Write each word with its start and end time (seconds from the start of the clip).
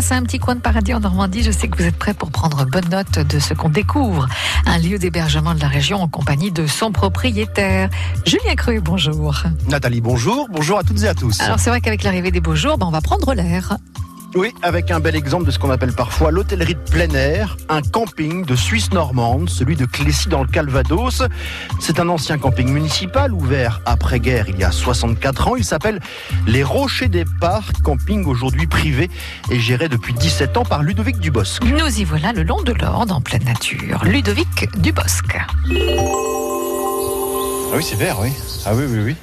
passe 0.00 0.12
à 0.12 0.14
un 0.14 0.22
petit 0.22 0.38
coin 0.38 0.54
de 0.54 0.60
paradis 0.60 0.94
en 0.94 1.00
Normandie. 1.00 1.42
Je 1.42 1.50
sais 1.50 1.68
que 1.68 1.76
vous 1.76 1.84
êtes 1.84 1.98
prêts 1.98 2.14
pour 2.14 2.30
prendre 2.30 2.64
bonne 2.64 2.88
note 2.88 3.18
de 3.18 3.38
ce 3.38 3.52
qu'on 3.52 3.68
découvre. 3.68 4.26
Un 4.64 4.78
lieu 4.78 4.98
d'hébergement 4.98 5.52
de 5.52 5.60
la 5.60 5.68
région 5.68 6.00
en 6.00 6.08
compagnie 6.08 6.50
de 6.50 6.66
son 6.66 6.90
propriétaire. 6.90 7.90
Julien 8.24 8.54
Creux, 8.54 8.80
bonjour. 8.80 9.42
Nathalie, 9.68 10.00
bonjour. 10.00 10.48
Bonjour 10.50 10.78
à 10.78 10.84
toutes 10.84 11.02
et 11.02 11.08
à 11.08 11.14
tous. 11.14 11.38
Alors 11.42 11.58
c'est 11.58 11.68
vrai 11.68 11.82
qu'avec 11.82 12.02
l'arrivée 12.02 12.30
des 12.30 12.40
beaux 12.40 12.54
jours, 12.54 12.78
ben, 12.78 12.86
on 12.86 12.90
va 12.90 13.02
prendre 13.02 13.34
l'air. 13.34 13.76
Oui, 14.36 14.54
avec 14.62 14.92
un 14.92 15.00
bel 15.00 15.16
exemple 15.16 15.44
de 15.44 15.50
ce 15.50 15.58
qu'on 15.58 15.70
appelle 15.70 15.92
parfois 15.92 16.30
l'hôtellerie 16.30 16.76
de 16.76 16.90
plein 16.90 17.10
air, 17.10 17.56
un 17.68 17.82
camping 17.82 18.44
de 18.44 18.54
Suisse 18.54 18.92
normande, 18.92 19.50
celui 19.50 19.74
de 19.74 19.86
Clécy 19.86 20.28
dans 20.28 20.42
le 20.42 20.48
Calvados. 20.48 21.24
C'est 21.80 21.98
un 21.98 22.08
ancien 22.08 22.38
camping 22.38 22.68
municipal 22.68 23.32
ouvert 23.32 23.80
après-guerre 23.86 24.48
il 24.48 24.56
y 24.56 24.62
a 24.62 24.70
64 24.70 25.48
ans. 25.48 25.56
Il 25.56 25.64
s'appelle 25.64 25.98
Les 26.46 26.62
Rochers 26.62 27.08
des 27.08 27.24
Parcs, 27.40 27.82
camping 27.82 28.24
aujourd'hui 28.24 28.68
privé 28.68 29.10
et 29.50 29.58
géré 29.58 29.88
depuis 29.88 30.14
17 30.14 30.58
ans 30.58 30.64
par 30.64 30.84
Ludovic 30.84 31.18
Dubosc. 31.18 31.64
Nous 31.64 32.00
y 32.00 32.04
voilà 32.04 32.32
le 32.32 32.44
long 32.44 32.62
de 32.62 32.72
l'Orne 32.72 33.10
en 33.10 33.20
pleine 33.20 33.44
nature. 33.44 34.04
Ludovic 34.04 34.68
Dubosc. 34.78 35.36
Ah 37.72 37.74
oui, 37.74 37.82
c'est 37.82 37.98
vert, 37.98 38.20
oui. 38.20 38.30
Ah 38.64 38.74
oui, 38.76 38.84
oui, 38.88 38.98
oui. 39.06 39.16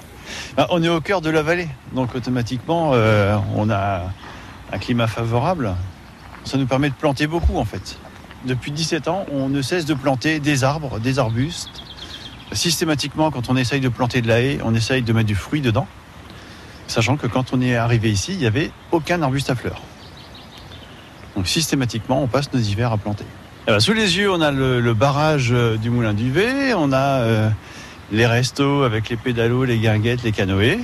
Bah, 0.57 0.67
on 0.69 0.83
est 0.83 0.89
au 0.89 0.99
cœur 0.99 1.21
de 1.21 1.29
la 1.29 1.43
vallée, 1.43 1.69
donc 1.93 2.13
automatiquement, 2.13 2.91
euh, 2.93 3.37
on 3.55 3.69
a 3.69 4.01
un 4.71 4.77
climat 4.77 5.07
favorable, 5.07 5.75
ça 6.43 6.57
nous 6.57 6.65
permet 6.65 6.89
de 6.89 6.95
planter 6.95 7.27
beaucoup 7.27 7.57
en 7.57 7.65
fait. 7.65 7.97
Depuis 8.45 8.71
17 8.71 9.07
ans, 9.07 9.25
on 9.31 9.49
ne 9.49 9.61
cesse 9.61 9.85
de 9.85 9.93
planter 9.93 10.39
des 10.39 10.63
arbres, 10.63 10.99
des 10.99 11.19
arbustes. 11.19 11.83
Systématiquement, 12.53 13.29
quand 13.31 13.49
on 13.49 13.57
essaye 13.57 13.81
de 13.81 13.89
planter 13.89 14.21
de 14.21 14.27
la 14.27 14.41
haie, 14.41 14.59
on 14.63 14.73
essaye 14.73 15.01
de 15.01 15.11
mettre 15.11 15.27
du 15.27 15.35
fruit 15.35 15.59
dedans, 15.59 15.87
sachant 16.87 17.17
que 17.17 17.27
quand 17.27 17.53
on 17.53 17.61
est 17.61 17.75
arrivé 17.75 18.09
ici, 18.09 18.33
il 18.33 18.37
n'y 18.37 18.45
avait 18.45 18.71
aucun 18.91 19.21
arbuste 19.21 19.49
à 19.49 19.55
fleurs. 19.55 19.81
Donc 21.35 21.47
systématiquement, 21.47 22.21
on 22.21 22.27
passe 22.27 22.53
nos 22.53 22.59
hivers 22.59 22.91
à 22.91 22.97
planter. 22.97 23.25
Et 23.67 23.71
ben, 23.71 23.79
sous 23.79 23.93
les 23.93 24.17
yeux, 24.17 24.31
on 24.31 24.39
a 24.39 24.51
le, 24.51 24.79
le 24.79 24.93
barrage 24.93 25.49
euh, 25.51 25.75
du 25.75 25.89
Moulin 25.89 26.13
du 26.13 26.31
V, 26.31 26.73
on 26.73 26.93
a 26.93 27.19
euh, 27.19 27.49
les 28.11 28.25
restos 28.25 28.83
avec 28.83 29.09
les 29.09 29.17
pédalos, 29.17 29.65
les 29.65 29.77
guinguettes, 29.77 30.23
les 30.23 30.31
canoës. 30.31 30.79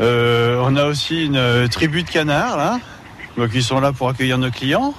Euh, 0.00 0.62
on 0.62 0.76
a 0.76 0.84
aussi 0.84 1.24
une 1.24 1.36
euh, 1.36 1.68
tribu 1.68 2.02
de 2.02 2.10
canards 2.10 2.56
là, 2.56 2.80
donc, 3.36 3.50
qui 3.50 3.62
sont 3.62 3.80
là 3.80 3.92
pour 3.92 4.08
accueillir 4.08 4.36
nos 4.36 4.50
clients. 4.50 4.94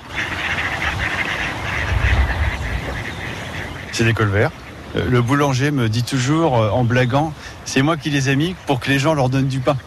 C'est 3.91 4.05
des 4.05 4.13
colverts. 4.13 4.51
Euh, 4.95 5.05
Le 5.09 5.21
boulanger 5.21 5.71
me 5.71 5.87
dit 5.89 6.03
toujours 6.03 6.53
en 6.53 6.83
blaguant, 6.83 7.33
c'est 7.65 7.81
moi 7.81 7.97
qui 7.97 8.09
les 8.09 8.29
ai 8.29 8.35
mis 8.35 8.55
pour 8.65 8.79
que 8.79 8.89
les 8.89 8.99
gens 8.99 9.13
leur 9.13 9.29
donnent 9.29 9.47
du 9.47 9.59
pain. 9.59 9.77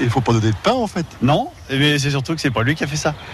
Il 0.00 0.10
faut 0.10 0.20
pas 0.20 0.32
donner 0.32 0.50
de 0.50 0.56
pain 0.62 0.72
en 0.72 0.86
fait. 0.86 1.06
Non, 1.22 1.50
mais 1.70 1.98
c'est 1.98 2.10
surtout 2.10 2.34
que 2.34 2.40
c'est 2.40 2.50
pas 2.50 2.62
lui 2.62 2.74
qui 2.74 2.84
a 2.84 2.86
fait 2.86 2.96
ça. 2.96 3.14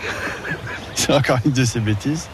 C'est 0.94 1.14
encore 1.14 1.38
une 1.46 1.52
de 1.52 1.64
ses 1.64 1.80
bêtises. 1.80 2.28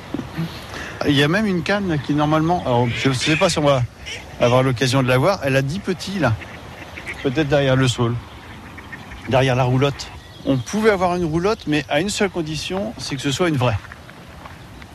Il 1.07 1.15
y 1.15 1.23
a 1.23 1.29
même 1.29 1.47
une 1.47 1.63
canne 1.63 2.01
qui 2.05 2.15
normalement, 2.15 2.65
alors, 2.67 2.89
je 2.89 3.11
ne 3.11 3.15
sais 3.15 3.37
pas 3.37 3.49
si 3.49 3.61
on 3.61 3.63
va 3.63 3.83
avoir 4.41 4.65
l'occasion 4.65 5.05
de 5.05 5.09
la 5.09 5.19
voir, 5.19 5.39
elle 5.45 5.55
a 5.55 5.63
10 5.63 5.79
petits 5.79 6.19
là. 6.19 6.33
Peut-être 7.27 7.49
derrière 7.49 7.75
le 7.75 7.89
saule, 7.89 8.15
derrière 9.29 9.57
la 9.57 9.65
roulotte. 9.65 10.07
On 10.45 10.59
pouvait 10.59 10.91
avoir 10.91 11.17
une 11.17 11.25
roulotte, 11.25 11.65
mais 11.67 11.85
à 11.89 12.01
une 12.01 12.09
seule 12.09 12.31
condition, 12.31 12.95
c'est 12.99 13.17
que 13.17 13.21
ce 13.21 13.33
soit 13.33 13.49
une 13.49 13.57
vraie. 13.57 13.77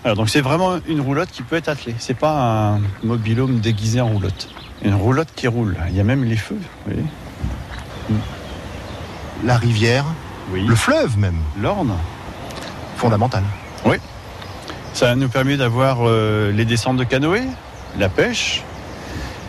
Alors 0.06 0.16
donc 0.16 0.30
c'est 0.30 0.40
vraiment 0.40 0.80
une 0.88 1.02
roulotte 1.02 1.30
qui 1.30 1.44
peut 1.44 1.58
être 1.58 1.68
attelée. 1.68 1.94
C'est 2.00 2.14
pas 2.14 2.76
un 2.76 2.82
mobilhome 3.04 3.60
déguisé 3.60 4.00
en 4.00 4.08
roulotte. 4.08 4.48
Une 4.82 4.94
roulotte 4.96 5.28
qui 5.36 5.48
roule. 5.48 5.76
Il 5.90 5.96
y 5.98 6.00
a 6.00 6.06
même 6.06 6.24
les 6.24 6.38
feux. 6.38 6.56
Vous 6.56 6.94
voyez 6.94 7.04
La 9.44 9.58
rivière, 9.58 10.06
oui. 10.54 10.66
le 10.66 10.76
fleuve 10.76 11.18
même, 11.18 11.36
L'Orne. 11.62 11.92
fondamental. 12.96 13.44
Ça 14.94 15.18
nous 15.18 15.28
permet 15.28 15.58
d'avoir 15.58 15.98
euh, 16.08 16.54
les 16.54 16.64
descentes 16.64 16.96
de 16.98 17.04
canoë, 17.04 17.44
la 18.00 18.08
pêche, 18.08 18.64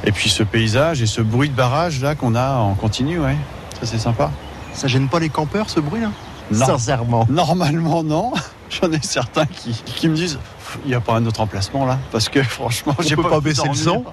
et 0.04 0.12
puis 0.12 0.28
ce 0.28 0.42
paysage 0.42 1.02
et 1.02 1.06
ce 1.06 1.20
bruit 1.20 1.48
de 1.48 1.54
barrage 1.54 2.00
là 2.00 2.14
qu'on 2.14 2.34
a 2.34 2.54
en 2.56 2.74
continu, 2.74 3.18
ouais. 3.20 3.36
Ça 3.80 3.86
c'est 3.86 3.98
sympa. 3.98 4.30
Ça 4.72 4.88
gêne 4.88 5.08
pas 5.08 5.18
les 5.18 5.28
campeurs 5.28 5.70
ce 5.70 5.80
bruit 5.80 6.00
là? 6.00 6.10
Non. 6.50 6.66
Sincèrement. 6.66 7.26
Normalement 7.30 8.02
non. 8.02 8.32
J'en 8.70 8.90
ai 8.90 9.02
certains 9.02 9.46
qui, 9.46 9.72
qui 9.84 10.08
me 10.08 10.16
disent 10.16 10.38
il 10.84 10.88
n'y 10.88 10.94
a 10.94 11.00
pas 11.00 11.14
un 11.14 11.26
autre 11.26 11.40
emplacement 11.40 11.84
là 11.84 11.98
parce 12.10 12.30
que 12.30 12.42
franchement 12.42 12.94
j'ai 13.00 13.16
pas 13.16 13.38
pu 13.38 13.44
baisser 13.44 13.68
le 13.68 13.74
son? 13.74 14.04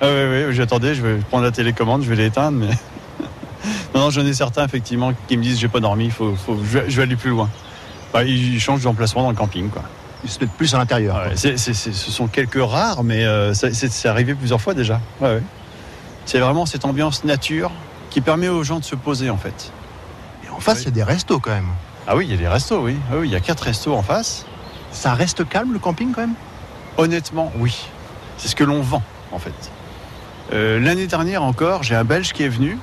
Ah 0.00 0.06
oui 0.06 0.44
oui 0.48 0.54
j'attendais 0.54 0.94
je 0.94 1.02
vais 1.02 1.16
prendre 1.16 1.44
la 1.44 1.50
télécommande 1.50 2.02
je 2.02 2.08
vais 2.08 2.16
l'éteindre 2.16 2.56
mais 2.58 2.70
non 3.94 4.00
non 4.00 4.10
j'en 4.10 4.24
ai 4.24 4.32
certains 4.32 4.64
effectivement 4.64 5.12
qui 5.28 5.36
me 5.36 5.42
disent 5.42 5.58
j'ai 5.58 5.68
pas 5.68 5.80
dormi 5.80 6.08
faut, 6.08 6.34
faut 6.34 6.56
je, 6.56 6.78
vais, 6.78 6.90
je 6.90 6.96
vais 6.96 7.02
aller 7.02 7.16
plus 7.16 7.28
loin 7.30 7.50
bah, 8.14 8.24
ils 8.24 8.58
changent 8.58 8.82
d'emplacement 8.84 9.24
dans 9.24 9.30
le 9.30 9.36
camping 9.36 9.68
quoi 9.68 9.82
Ils 10.26 10.30
se 10.30 10.40
mettent 10.40 10.50
plus 10.52 10.74
à 10.74 10.78
l'intérieur. 10.78 11.16
Ouais, 11.16 11.36
c'est- 11.36 11.56
c'est- 11.56 11.72
c'est- 11.72 11.92
ce 11.92 12.10
sont 12.10 12.26
quelques 12.26 12.58
rares, 12.60 13.04
mais 13.04 13.24
euh, 13.24 13.54
ça- 13.54 13.72
c'est 13.72 13.92
c'est 13.92 14.08
arrivé 14.08 14.34
plusieurs 14.34 14.60
fois 14.60 14.74
déjà. 14.74 15.00
Ouais, 15.20 15.34
ouais. 15.36 15.42
C'est 16.24 16.40
vraiment 16.40 16.66
cette 16.66 16.84
ambiance 16.84 17.22
nature 17.22 17.70
qui 18.10 18.20
permet 18.20 18.48
aux 18.48 18.64
gens 18.64 18.80
de 18.80 18.84
se 18.84 18.96
poser 18.96 19.30
en 19.30 19.36
fait. 19.36 19.70
Et 20.44 20.50
en 20.50 20.58
face, 20.58 20.80
il 20.82 20.86
y 20.86 20.88
a 20.88 20.90
des 20.90 21.04
restos 21.04 21.38
quand 21.38 21.52
même. 21.52 21.68
Ah 22.08 22.16
oui, 22.16 22.26
il 22.26 22.32
y 22.32 22.34
a 22.34 22.38
des 22.38 22.48
restos, 22.48 22.80
oui. 22.82 22.96
Ah 23.10 23.16
oui, 23.18 23.28
il 23.28 23.32
y 23.32 23.36
a 23.36 23.40
quatre 23.40 23.60
restos 23.60 23.94
en 23.94 24.02
face. 24.02 24.46
Ça 24.90 25.14
reste 25.14 25.48
calme 25.48 25.72
le 25.72 25.78
camping 25.78 26.12
quand 26.12 26.22
même? 26.22 26.34
Honnêtement, 26.96 27.52
oui. 27.58 27.86
C'est 28.36 28.48
ce 28.48 28.56
que 28.56 28.64
l'on 28.64 28.80
vend 28.82 29.02
en 29.30 29.38
fait. 29.38 29.54
Euh, 30.52 30.80
L'année 30.80 31.06
dernière 31.06 31.44
encore, 31.44 31.84
j'ai 31.84 31.94
un 31.94 32.04
Belge 32.04 32.32
qui 32.32 32.42
est 32.42 32.48
venu 32.48 32.78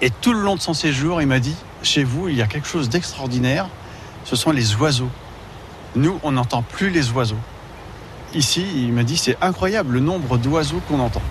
et 0.00 0.10
tout 0.10 0.32
le 0.32 0.40
long 0.40 0.56
de 0.56 0.60
son 0.60 0.74
séjour, 0.74 1.20
il 1.22 1.28
m'a 1.28 1.38
dit 1.40 1.54
chez 1.84 2.02
vous, 2.02 2.28
il 2.28 2.36
y 2.36 2.42
a 2.42 2.46
quelque 2.48 2.66
chose 2.68 2.88
d'extraordinaire. 2.88 3.68
Ce 4.24 4.34
sont 4.34 4.50
les 4.50 4.74
oiseaux. 4.74 5.10
Nous, 5.96 6.18
on 6.22 6.32
n'entend 6.32 6.62
plus 6.62 6.90
les 6.90 7.10
oiseaux. 7.10 7.38
Ici, 8.34 8.66
il 8.74 8.92
m'a 8.92 9.04
dit 9.04 9.16
c'est 9.16 9.36
incroyable 9.40 9.94
le 9.94 10.00
nombre 10.00 10.36
d'oiseaux 10.38 10.80
qu'on 10.88 11.00
entend. 11.00 11.22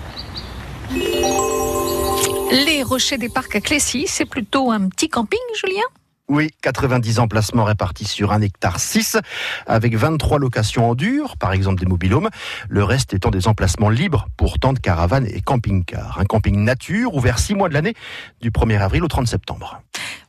Les 2.50 2.82
rochers 2.82 3.18
des 3.18 3.28
parcs 3.28 3.54
à 3.54 3.60
Clécy, 3.60 4.06
c'est 4.08 4.24
plutôt 4.24 4.70
un 4.70 4.88
petit 4.88 5.08
camping, 5.08 5.38
Julien? 5.54 5.82
Oui, 6.28 6.50
90 6.60 7.20
emplacements 7.20 7.64
répartis 7.64 8.04
sur 8.04 8.32
un 8.32 8.42
hectare 8.42 8.80
6, 8.80 9.16
avec 9.66 9.94
23 9.96 10.38
locations 10.38 10.90
en 10.90 10.94
dur, 10.94 11.38
par 11.38 11.52
exemple 11.52 11.80
des 11.80 11.86
mobilhomes, 11.86 12.28
le 12.68 12.84
reste 12.84 13.14
étant 13.14 13.30
des 13.30 13.48
emplacements 13.48 13.88
libres 13.88 14.28
pour 14.36 14.58
tentes, 14.58 14.80
caravanes 14.80 15.26
et 15.26 15.40
camping-cars. 15.40 16.18
Un 16.20 16.26
camping 16.26 16.62
nature 16.62 17.14
ouvert 17.14 17.38
6 17.38 17.54
mois 17.54 17.70
de 17.70 17.74
l'année, 17.74 17.94
du 18.42 18.50
1er 18.50 18.78
avril 18.78 19.04
au 19.04 19.08
30 19.08 19.26
septembre. 19.26 19.80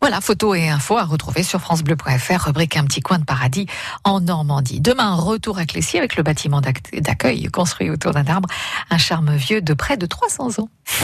Voilà, 0.01 0.21
photos 0.21 0.57
et 0.57 0.69
infos 0.69 0.97
à 0.97 1.03
retrouver 1.03 1.43
sur 1.43 1.59
francebleu.fr, 1.59 2.45
rubrique 2.45 2.77
Un 2.77 2.85
petit 2.85 3.01
coin 3.01 3.19
de 3.19 3.25
paradis 3.25 3.65
en 4.05 4.21
Normandie. 4.21 4.79
Demain, 4.79 5.15
retour 5.15 5.57
à 5.57 5.65
Clécy 5.65 5.97
avec 5.97 6.15
le 6.15 6.23
bâtiment 6.23 6.61
d'ac- 6.61 7.01
d'accueil 7.01 7.45
construit 7.47 7.89
autour 7.89 8.13
d'un 8.13 8.25
arbre, 8.27 8.47
un 8.89 8.97
charme 8.97 9.35
vieux 9.35 9.61
de 9.61 9.73
près 9.73 9.97
de 9.97 10.05
300 10.05 10.59
ans. 10.61 10.69